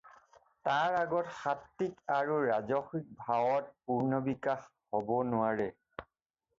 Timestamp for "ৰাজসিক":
2.47-3.13